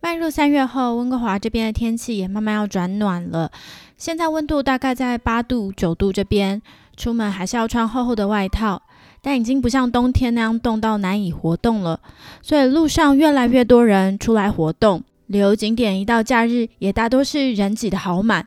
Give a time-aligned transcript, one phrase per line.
[0.00, 3.50] 迈入三月后，温哥华这边的天气也慢慢要转暖了。
[3.96, 6.62] 现在温度大概在八度、九度这边，
[6.96, 8.82] 出门还是要穿厚厚的外套。
[9.20, 11.98] 但已经不像冬天那样冻到难以活动了，
[12.40, 15.02] 所以路上越来越多人出来活动。
[15.26, 18.46] 旅游景点一到假日，也大多是人挤得好满。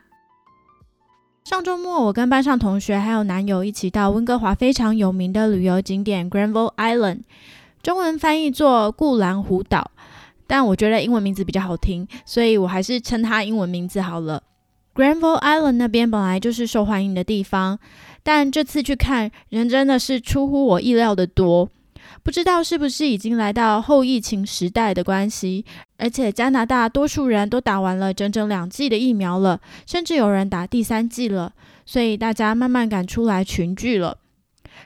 [1.44, 7.20] 上周末，我跟班上同学还有男友一起到温哥华非常有名的旅游景点 Granville Island，
[7.82, 9.90] 中文翻译作固兰湖岛。
[10.46, 14.42] 但我觉得英文名字比较好听，所以我还是称它英文名字好了。
[14.94, 17.78] Granville Island 那边本来就是受欢迎的地方，
[18.22, 21.70] 但这次去看人真的是出乎我意料的多。
[22.22, 25.64] 不知道是不是已经来到后疫情时代的关系，
[25.96, 31.52] 而且加拿大多数人都打完了整整两剂的疫苗了，甚至有人打第三剂了，
[31.86, 34.18] 所以大家慢慢敢出来群聚了。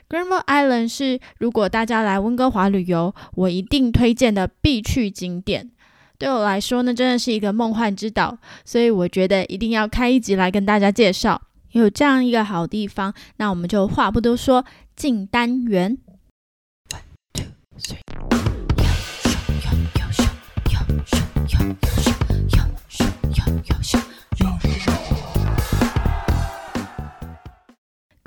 [0.09, 5.71] Granville Island 是如果大家来温哥华旅游，我一定推荐的必去景点。
[6.17, 11.41] 对我来说呢，真的是一个梦幻之岛，所以我觉得一定要开一集来跟大家介绍。
[11.71, 15.97] 有这样一个好地方，那我们就话不多说，进单元。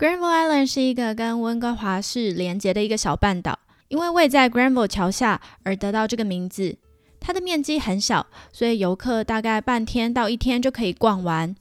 [0.00, 6.78] Granville Island 是一个跟温哥华市连接的一个小半岛，因为位在 Granville 桥下而得到这个名字。
[7.20, 11.54] 它的面积很小，所以游客大概半天到一天就可以逛完。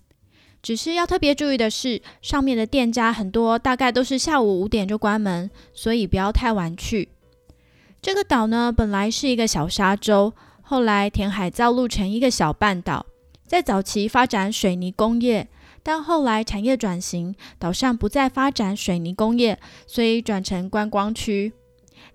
[0.64, 7.10] 只是要特别注意的是，上面的店家很多大概都是下午五点就关门，所以不要太晚去。
[8.02, 13.06] 这个岛呢，本来是一个小沙洲，后来填海造陆成一个小半岛，
[13.46, 15.50] 在早期发展水泥工业。
[15.82, 21.54] 但后来产业转型，岛上不再发展水泥工业，所以转成观光区。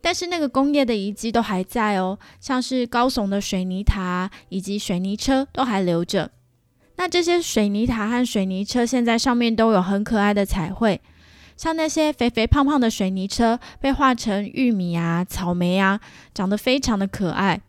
[0.00, 6.30] 但是那个工业的遗迹都还在哦，像是高耸的水泥塔以及水泥车都还留着。
[6.96, 11.00] 那这些水泥塔和水泥车现在上面都有很可爱的彩绘，
[11.56, 16.00] 像那些肥肥胖胖的水泥车被画成玉米啊、草莓啊，
[16.32, 17.62] 长得非常的可爱。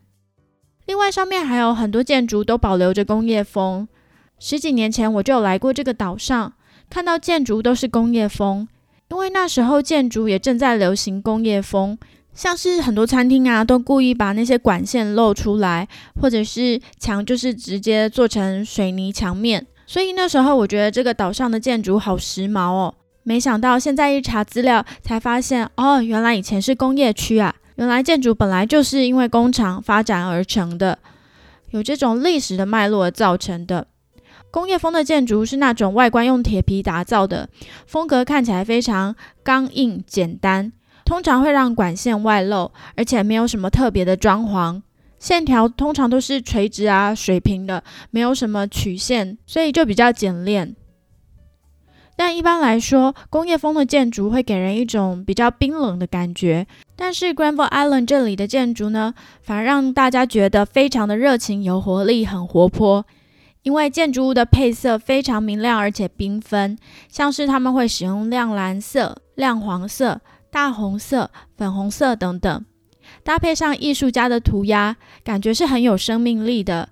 [0.86, 3.88] 另外上面还有很多建筑都保留着工业风。
[4.40, 6.54] 十几年前我就来过这个岛上，
[6.90, 8.68] 看到建筑都是工业风，
[9.10, 11.98] 因为那时候建筑也正在流行工业风，
[12.34, 15.88] 像是很多餐厅啊都故意把那些管线露出来，
[16.22, 22.94] 或者是墙就是直接做成水泥墙面，所以那时候我觉得这个岛上的建筑好时髦哦。
[23.24, 31.00] 没想到现在一查资料才发现，哦，原来以前是工业区啊，原来建筑本来就是因为工厂发展而成的，
[31.72, 33.88] 有这种历史的脉络造成的。
[34.56, 37.50] 工业风的建筑是那种外观用铁皮打造的，
[37.86, 40.72] 风格看起来非常刚硬简单，
[41.04, 44.82] 通常会让管线外露，而且没有什么特别的装潢，
[45.20, 50.74] 线条通常都是垂直啊水平的，没有什么曲线，所以就比较简练。
[52.16, 63.06] 但一般来说，工业风的建筑会给人一种比较冰冷的感觉，但是 Granville Island 这里的建筑呢，反而让大家觉得非常的热情、有活力、很活泼。
[63.66, 66.78] 因为建筑物的配色非常明亮而且缤纷，
[67.10, 70.22] 像是他们会使用亮蓝色、亮黄色、
[70.52, 72.64] 大红色、粉红色等等，
[73.24, 76.90] 搭配上艺术家的涂鸦，感觉是很有生命力的。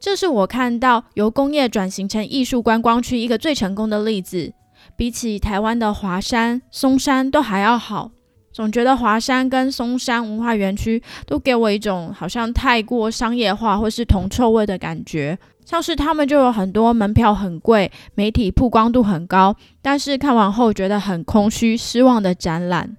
[0.00, 4.52] 这是我看到由工业转型成艺术观光区一个最成功的例子，
[4.96, 8.10] 比起台湾的华山、松山都还要好。
[8.52, 15.38] 总觉得华山跟松山文化园区都给我一种好像太过商业化或是铜臭味的感觉。
[15.64, 22.96] 像是他们就有很多门票很贵，媒体曝光度很高，但是看完后觉得很空虚、失望的展览。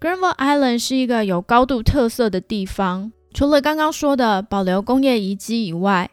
[0.00, 6.10] Granville Island 是一个有高度特色的地方，除了刚刚说的保留工业遗迹以外，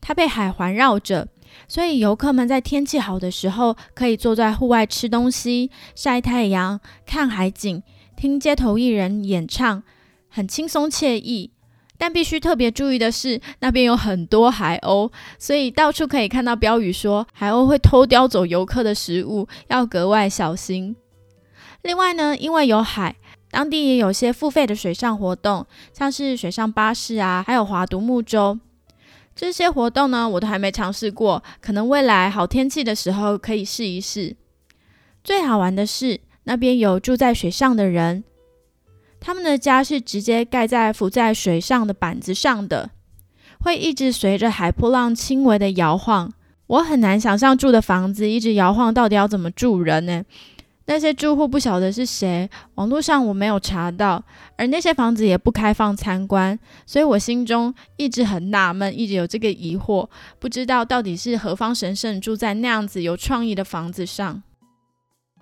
[0.00, 1.26] 它被海环绕着，
[1.66, 7.82] 所以游客们在天气好的时候可以坐在户外吃东西、晒太阳、看海景、
[8.16, 9.82] 听街头艺人演唱，
[10.28, 11.50] 很轻松惬意。
[11.96, 20.96] 但必须特别注意的是，那边有很多海鸥，所以到处可以看到标语说海鸥会偷叼走游客的食物，要格外小心。
[21.82, 23.16] 另外呢，因为有海，
[23.50, 28.58] 当地也有些付费的水上活动，像是水上巴士啊，还有划独木舟。
[29.36, 34.36] 这些活动呢，我都还没尝试过，可能未来好天气的时候可以试一试。
[35.22, 38.24] 最好玩的是，那边有住在水上的人，
[39.26, 42.90] 他们的家是直接盖在浮在水上的板子上的，
[43.60, 46.30] 会一直随着海波浪轻微的摇晃。
[46.66, 50.22] 我很难想象住的房子一直摇晃，到底要怎么住人呢？
[50.84, 54.22] 那些住户不晓得是谁，网络上我没有查到，
[54.58, 60.06] 而那些房子也不开放参观，所以我心中一直很纳闷，一直有这个疑惑，
[60.38, 64.42] 不知道到底是何方神圣住在那样子有创意的房子上。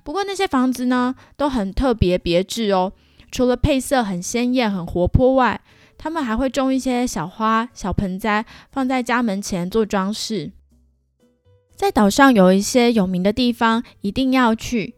[0.04, 2.92] 不过那些房子呢，都很特别别致哦，
[3.32, 5.60] 除了配色很鲜艳、很活泼外，
[5.96, 10.52] 他们还会种一些小花、小盆栽，放在家门前做装饰。
[11.74, 14.94] 在岛上有一些有名的地方，一定要去。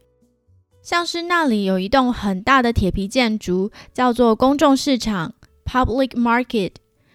[0.83, 5.33] 像是那里有一栋很大的铁皮建筑，叫做公众市场
[5.65, 6.73] （Public Market），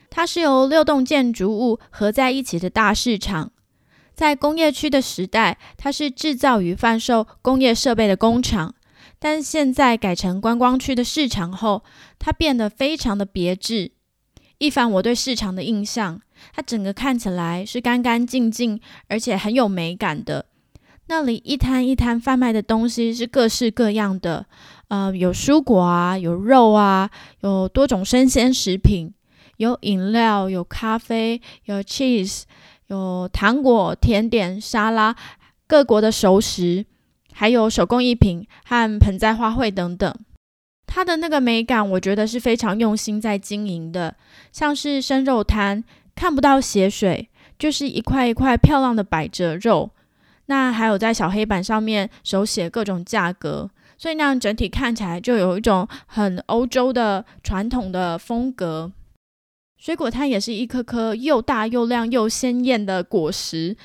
[0.10, 3.52] 它是由六栋建筑物合在一起的大市场。
[4.16, 8.74] 在工业区的时代，它是制造与贩售工业设备的工厂，
[9.20, 11.84] 但现在改成观光区的市场后，
[12.18, 13.92] 它变得非常的别致。
[14.58, 16.22] 一凡我对市场的印象，
[16.54, 20.46] 它整个看起来是干干净净，而且很有美感的。
[21.08, 24.46] 那里一摊一摊贩卖的东西是各式各样的，
[24.90, 27.10] 呃，有蔬果啊，有肉啊，
[27.42, 29.14] 有多种生鲜食品，
[29.58, 32.44] 有饮料，有咖啡，有 cheese，
[32.88, 35.16] 有糖果、甜点、沙拉，
[35.66, 36.86] 各国的熟食，
[37.34, 40.14] 还有手工艺品和盆栽花卉等等。
[40.88, 44.16] 它的那个美感，我觉得是非常用心在经营的，
[44.52, 45.84] 像是生肉摊，
[46.16, 47.30] 看不到血水，
[47.60, 49.92] 就是一块一块漂亮的摆着肉。
[50.48, 58.92] 那还有在小黑板上面手写各种价格，所以那样整体看起来就有一种很欧洲的传统的风格。
[59.78, 63.78] 水果摊也是一颗颗又大又亮又鲜艳的果实。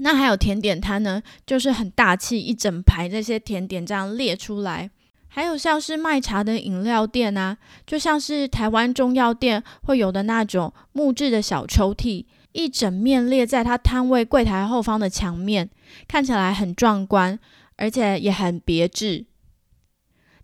[0.00, 4.90] 那还有甜点摊呢，就是很大气，一整排这些甜点这样列出来。
[5.28, 12.24] 还有像是卖茶的饮料店啊，就像是台湾中药店会有的那种木质的小抽屉。
[12.52, 15.68] 一整面列在他摊位柜台后方的墙面，
[16.08, 17.38] 看起来很壮观，
[17.76, 19.26] 而且也很别致。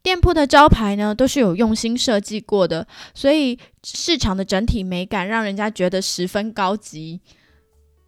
[0.03, 7.23] 店铺的招牌呢，都是有用心设计过的，所以市场的整体美感让人家觉得十分高级。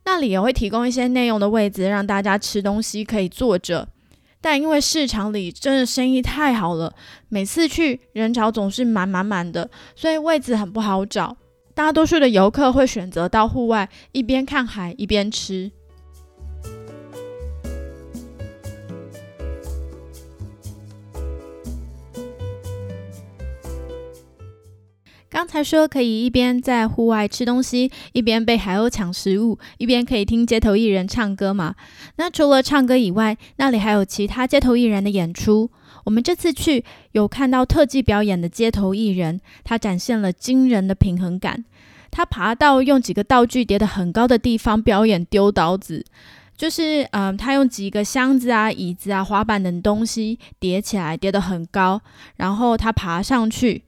[0.05, 3.89] 那里也会提供一些内用的位置，让大家吃东西可以坐着。
[4.41, 6.95] 但因为市场里真的生意太好了，
[7.31, 11.37] 每次去人潮总是满满满的，所以位置很不好找。
[11.75, 15.73] 大多数的游客会选择到户外，一边看海一边吃。
[25.35, 31.75] 刚才说可以一边在户外吃东西，一边被海鸥抢食物，一边可以听街头艺人唱歌嘛？
[32.15, 35.69] 那除了唱歌以外，那里还有其他街头艺人的演出。
[36.05, 41.65] 我们这次去有看到特技表演的街头艺人，他展现了惊人的平衡感。
[42.13, 46.05] 他爬到用几个道具叠得很高的地方表演丢刀子，
[46.57, 52.01] 就是嗯，他用几个箱子啊、椅子啊、滑板等东西叠起来，叠得很高，
[52.37, 53.83] 然后他爬上去，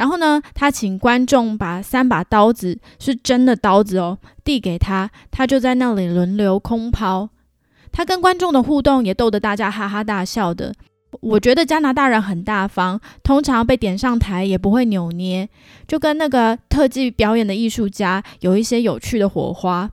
[0.00, 7.28] 然后呢，他请观众把三把刀子是真的刀子哦递给他，他就在那里轮流空抛。
[7.92, 10.72] 他跟观众的互动也逗得大家哈哈大笑的。
[11.20, 15.46] 我觉得加拿大人很大方，通常被点上台也不会扭捏，
[15.86, 19.90] 就跟那个特技表演的艺术家有一些有趣的火花。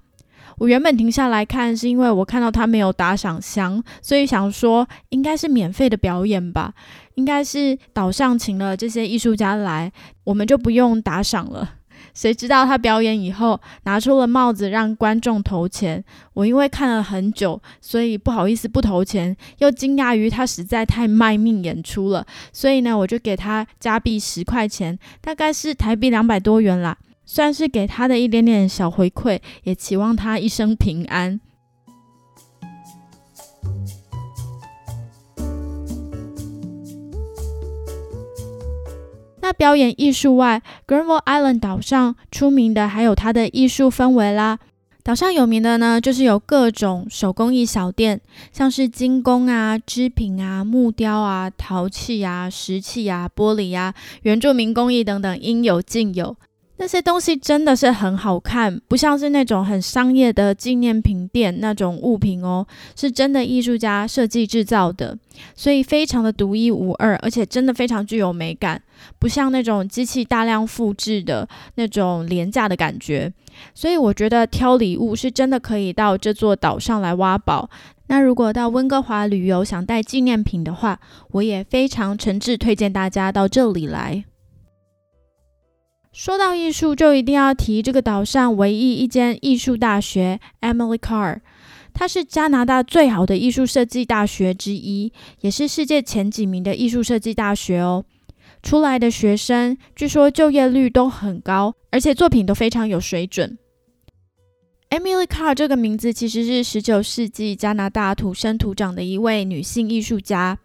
[0.58, 6.74] 我原本停下来看，是因为我看到他没有打赏箱，所以想说应该是免费的表演吧，
[7.16, 9.92] 应该是岛上请了这些艺术家来，
[10.24, 11.76] 我们就不用打赏了。
[12.14, 26.98] 谁知道他表演以后拿出了帽子让观众投钱，我因为看了很久，所以不好意思不投钱，又惊讶于他实在太卖命演出了，所以呢，我就给他加币十块钱，大概是台币两百多元啦，
[27.28, 31.40] 算是给他的一点点小回馈，也期望他一生平安。
[39.42, 44.60] 那表演艺术外，Granville Island 岛上出名的还有它的艺术氛围啦。
[45.04, 48.20] 岛上有名的呢，就是有各种手工艺小店，
[48.52, 53.94] 像是金工啊、织品啊、木雕啊、陶器啊、石器啊、玻璃啊、
[54.24, 56.36] 原住民工艺等等，应有尽有。
[56.80, 62.66] 那些东西真的是很好看，不像是那种很商业的纪念品店那种物品哦，
[62.96, 65.18] 是真的艺术家设计制造的，
[65.56, 68.82] 所以非常的独一无二，而且真的非常具有美感，
[69.18, 73.34] 不像那种机器大量复制的那种廉价的感觉。
[73.74, 77.68] 所以我觉得挑礼物是真的可以到这座岛上来挖宝。
[78.06, 81.00] 那如果到温哥华旅游想带纪念品的话，
[81.32, 84.24] 我也非常诚挚推荐大家到这里来。
[86.18, 91.42] 说到艺术，就一定要提这个岛上唯一一间艺术大学 ——Emily Carr。
[91.94, 98.04] 它是加拿大最好的艺术设计大学之一，也是世界前几名的艺术设计大学哦。
[98.64, 103.56] 出来的学生据说就业率都很高，而且作品都非常有水准。
[104.90, 110.58] Emily Carr 这个名字其实是十九世纪加拿大土生土长的一位女性艺术家。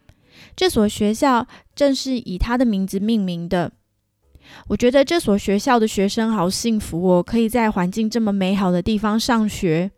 [0.56, 3.72] 这所学校正是以她的名字命名的。
[4.68, 9.90] 我觉得这所学校的学生好幸福哦，可以在环境这么美好的地方上学。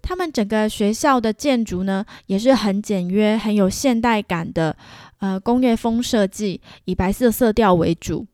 [0.00, 4.76] 他们整个学校的建筑呢，也是很简约、很有现代感的，
[5.20, 8.26] 呃，工业风设计，以白色色调为主。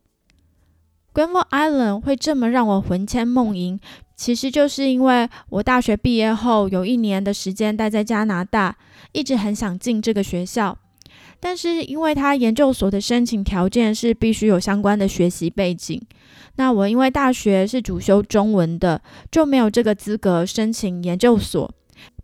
[1.12, 3.78] Granville Island 会这么让我魂牵梦萦，
[4.16, 8.76] 其实就是因为我大学毕业后有一年的时间待在加拿大，
[9.12, 10.78] 一直很想进这个学校。
[11.40, 16.02] 但是因为他研究所的申请条件是必须有相关的学习背景，
[16.56, 21.72] 那我因为大学是主修中文的，就没有这个资格申请研究所，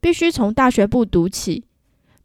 [0.00, 1.64] 必须从大学部读起。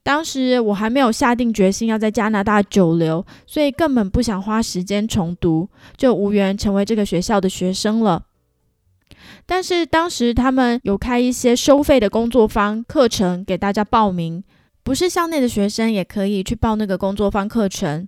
[0.02, 8.24] 当时我还没有下定决心要在加拿大久留，所以根本不想花时间重读，就无缘成为这个学校的学生了。
[9.46, 14.44] 但是当时他们有开一些收费的工作坊课程给大家报名。
[14.90, 18.08] 不是校内的学生也可以去报那个工作坊课程，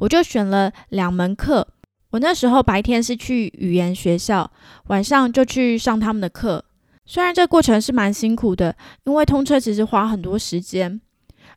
[0.00, 1.68] 我就选了两门课。
[2.10, 4.50] 我那时候白天是去语言学校，
[4.88, 6.64] 晚上就去上他们的课。
[7.04, 11.00] 虽然这过程是蛮辛苦的，因为通车其实花很多时间，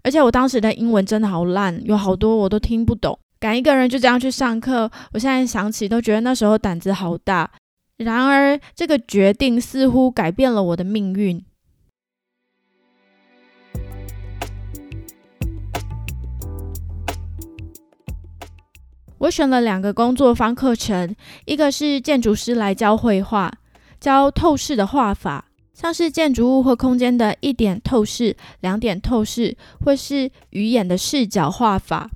[0.04, 3.18] 而且我当时的英文真的好烂，有好多我都听不懂。
[3.40, 7.50] 敢一个人就这样去上课，我现在想起都觉得那时候胆子好大。
[7.98, 11.44] 然而这个决定似乎改变了我的命运。
[19.20, 23.52] 我选了两个工作坊课程，一个是建筑师来教绘画，
[24.00, 32.10] 教透视的画法，像是建筑物或空间的一点透视、两点透视，或是鱼眼的视角画法。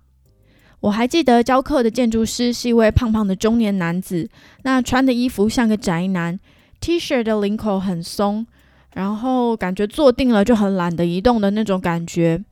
[0.79, 4.29] 我还记得教课的建筑师是一位胖胖的中年男子，
[4.63, 6.39] 那穿的衣服像个宅男
[6.79, 8.45] ，T 恤的领口很松，
[8.93, 12.43] 然后感觉坐定了就很懒得移动的那种感觉。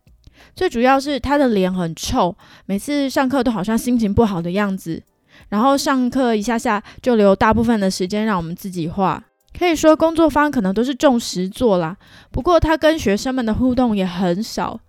[0.55, 5.01] 最主要是他的脸很臭，每次上课都好像心情不好的样子。
[5.50, 9.24] 然后上课一下下就留大部分的时间让我们自己画，
[9.58, 11.98] 可以说工作方可能都是重实做啦。
[12.31, 14.79] 不过他跟学生们的互动也很少。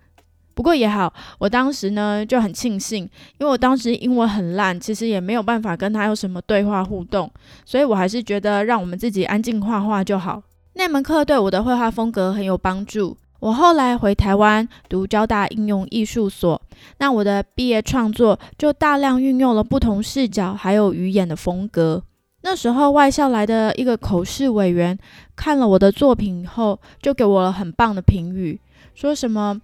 [0.55, 3.05] 不过也好，我当时呢就很庆幸，
[3.39, 7.31] 因为我当时英文很烂，其实也没有办法跟他有什么对话互动，
[7.65, 10.43] 所以我还是觉得让我们自己安静画画就好。
[10.75, 13.17] 那门课对我的绘画风格很有帮助。
[13.43, 16.63] 我后来回台湾读交大应用艺术所，
[16.99, 22.01] 那我的毕业创作就大量运用了不同视角还有语言的风格。
[22.43, 24.97] 那时候外校来的一个口试委员
[25.35, 28.61] 看了我的作品以后，就给我了很棒的评语，
[28.95, 29.61] 说什么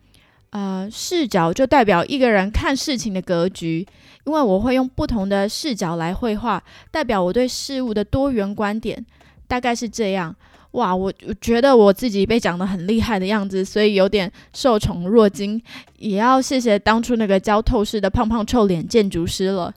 [0.50, 3.87] 呃视角就代表一个人看事情的格局，
[4.26, 9.06] 因为我会用不同的视角来绘画，代表我对事物的多元观点，
[9.47, 10.35] 大概是这样。
[10.78, 15.61] 哇，我我觉得我自己被讲的很厉害的样子，所以有点受宠若惊。
[15.99, 19.75] 也要谢谢当初那个教透视的胖胖臭脸建筑师了。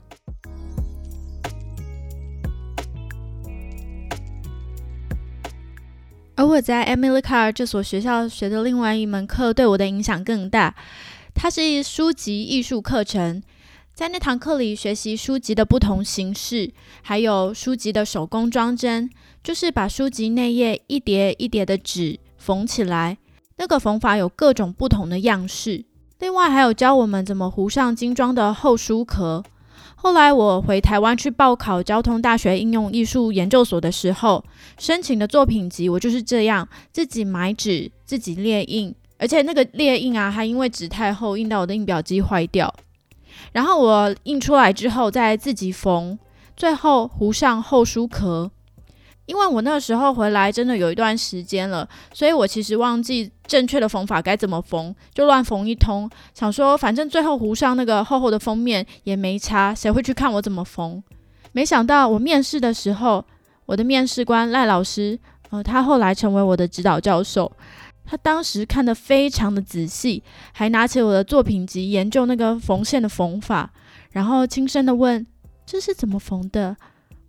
[6.36, 10.72] 而我在 Emily Carr 这所学校学的另外一门课对我的影响更大，
[11.34, 13.42] 它是书籍艺术课程。
[13.94, 16.72] 在那堂课里，学习书籍的不同形式，
[17.02, 19.10] 还有书籍的手工装帧，
[19.44, 23.18] 就是把书籍内页一叠一叠的纸缝起来。
[23.58, 25.84] 那个缝法有各种不同的样式。
[26.20, 29.44] 另外，还有教我们怎么糊上精装的厚书壳。
[29.94, 34.42] 后来我回台湾去报考交通大学应用艺术研究所的时候，
[34.78, 42.74] 申请的作品集我就是这样自己买纸，自己列印，而且那个列印啊，还因为纸太厚，印到我的印表机坏掉。
[43.52, 46.18] 然后我印出来之后再自己缝，
[46.56, 48.50] 最后糊上厚书壳。
[49.26, 56.10] 因为我那时候回来真的有一段时间了，所以我其实忘记正确的缝法该怎么缝，就乱缝一通。
[56.34, 61.00] 想说反正最后糊上那个厚厚的封面也没差，谁会去看我怎么缝？
[61.52, 63.24] 没想到我面试的时候，
[63.66, 65.18] 我的面试官赖老师，
[65.50, 67.50] 呃，他后来成为我的指导教授。
[68.04, 73.72] 他当时看得非常的仔细，还拿起我的作品集研究那个缝线的缝法，
[74.10, 75.26] 然后轻声的问
[75.64, 76.76] ：“这是怎么缝的？”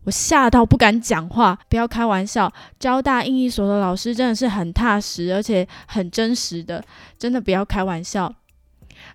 [0.06, 1.58] 我吓到不敢讲话。
[1.70, 6.84] 不要开玩笑，交大印艺所的老师真的是很踏实，而且很真实的，
[7.18, 8.34] 真的不要开玩笑。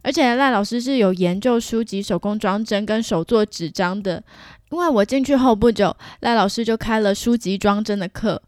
[0.00, 4.22] 而且赖老师是有研究书籍手工装帧跟手做纸张的，
[4.70, 8.40] 因为我进去后不久，赖老师就开了书籍装帧的课。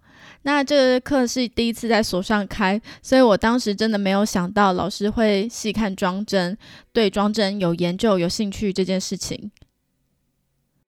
[0.42, 6.56] 那这个课是第一次在所上开，所以我当时真的没有想到老师会细看装帧，
[6.92, 9.50] 对装帧有研究、有兴趣这件事情。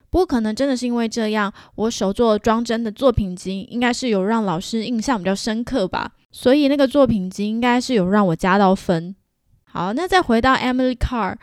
[0.09, 9.14] 不过可能真的是因为这样，我手做装帧的作品集应该是有让老师印象比较深刻吧，所以那个作品集应该是有让我加到分。
[9.64, 11.37] 好，那再回到 Emily Carr，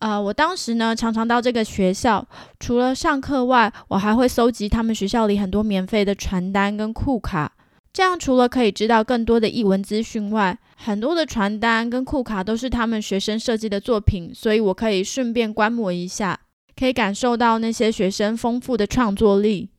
[0.00, 2.26] 呃，我当时呢常常到这个学校，
[2.60, 7.52] 除了上课外，我还会搜集他们学校里很多免费的传单跟库卡。
[7.92, 16.38] 这样除了可以知道更多的译文资讯外，很多的传单跟库卡都是他们学生设计的作品，所以我可以顺便观摩一下，
[16.78, 19.70] 可以感受到那些学生丰富的创作力。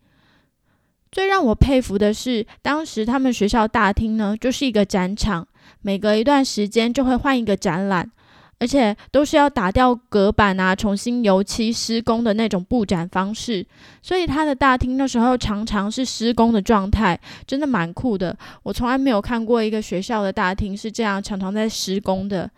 [1.11, 5.47] 最让我佩服的是，当时他们学校大厅呢就是一个展场。
[5.81, 8.11] 每隔一段时间就会换一个展览，
[8.59, 13.65] 而且都是要打掉隔板啊，重新油漆施工的那种布展方式。
[14.01, 18.37] 所以它的大厅那时候常常是施工的状态，真的蛮酷的。
[18.63, 22.51] 我从来没有看过一个学校的大厅是这样常常在施工的，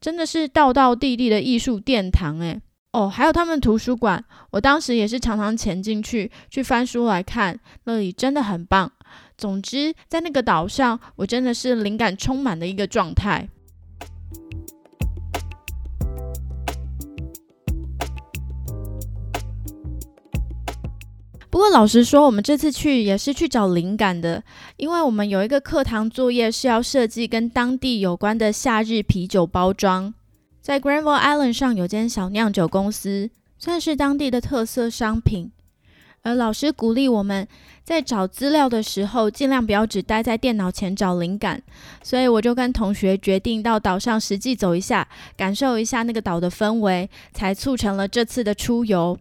[0.00, 2.60] 真的是道道地地的艺术殿堂诶。
[2.92, 8.90] 哦，还有他们图书馆，我当时也是常常潜进去去翻书来看，那里真的很棒。
[9.38, 13.48] 总之，在那个岛上，我真的是灵感充满的一个状态。
[21.60, 24.42] 不过，老实说，我们这次去也是去找灵感的，
[24.78, 30.14] 因为我们有一个课堂作业是要设计跟当地有关的夏日啤酒包装。
[30.62, 35.52] 在 Granville Island 上有间小酿酒公司，算是当地的特色商品。
[36.22, 37.46] 而老师鼓励我们
[37.84, 41.62] 在找资料的时候，尽量不要只待在电脑前找灵感，
[42.02, 49.18] 所以我就跟同学决定到岛上实际走一下，感受一下那个岛的氛围，才促成了这次的出游。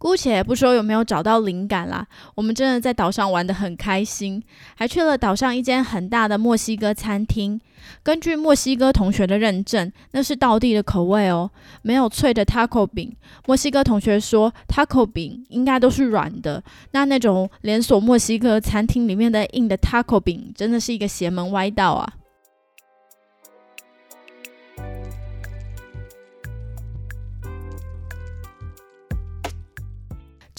[0.00, 4.42] 姑且不说有没有找到灵感啦，我们真的在岛上玩得很开心，
[4.74, 7.60] 还去了岛上一间很大的墨西哥餐厅。
[8.02, 11.50] 根据墨西哥同学的认证，那是道地的口味哦，
[11.82, 13.14] 没有脆的 taco 饼。
[13.46, 22.10] 墨西哥同学说，taco 饼应该都是软的，那那种连锁墨西哥餐厅里面的硬的 taco 饼，真的是一个邪门歪道啊。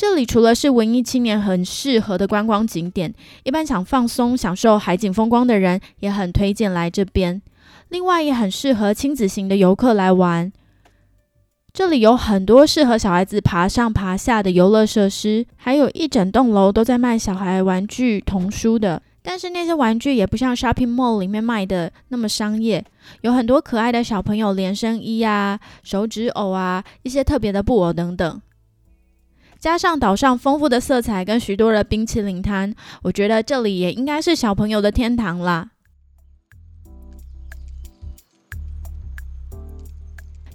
[0.01, 7.39] 这里除了是文艺青年很适合的观光景点，一般想放松、享受海景风光的人也很推荐来这边。
[7.89, 10.51] 另外，也很适合亲子型的游客来玩。
[11.71, 18.99] 这里有很多适合小孩子爬上爬下的游乐设施，还有一整栋楼都在卖小孩玩具、童书的。
[19.21, 22.83] 但是那些玩具也不像 shopping mall 里面卖的那么商业，
[23.21, 28.41] 有很多可爱的小朋友连身衣啊、手指偶啊、一些特别的布偶等等。
[29.61, 35.69] 加上岛上丰富的色彩跟许多的冰淇淋摊，我觉得这里也应该是小朋友的天堂啦。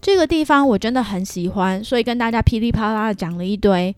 [0.00, 3.94] 这个地方我真的很喜欢，所以跟大家噼里啪啦的讲了一堆。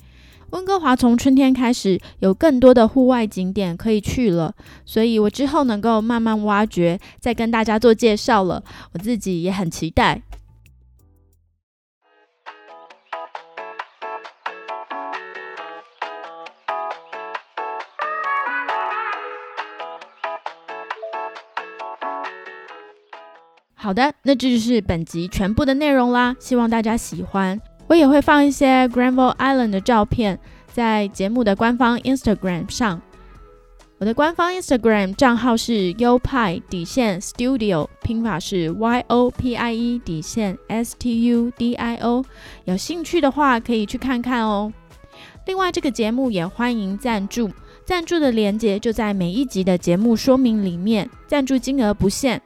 [0.51, 8.63] 温哥华从春天开始有更多的户外景点可以去了，所以我之后能够慢慢挖掘，再跟大家做介绍了。
[8.93, 10.21] 我自己也很期待。
[23.89, 27.59] 好的，那这就是本集全部的内容啦，希望大家喜欢。
[27.87, 30.39] 我也会放一些 Granville Island 的照片
[30.71, 33.01] 在节目的官方 Instagram 上。
[33.97, 41.75] 我的官方 Instagram 账号是 U 派底线 Studio，拼法是 Y O P I E 底线 S T U D
[41.75, 42.23] I O。
[42.67, 44.71] 有兴趣的话可以去看看哦。
[45.47, 47.51] 另外，这个节目也欢迎赞助，
[47.87, 52.39] 赞助的链接就在每一集的节目说明里面，赞助金额不限。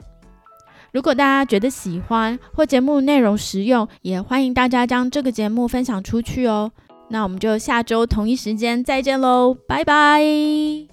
[0.93, 6.71] 如果大家觉得喜欢或节目内容实用，也欢迎大家将这个节目分享出去哦。
[7.09, 10.92] 那我们就下周同一时间再见喽，拜拜。